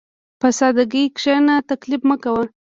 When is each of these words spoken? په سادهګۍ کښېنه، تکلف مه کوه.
په 0.39 0.47
سادهګۍ 0.57 1.05
کښېنه، 1.17 1.55
تکلف 1.69 2.01
مه 2.09 2.15
کوه. 2.23 2.43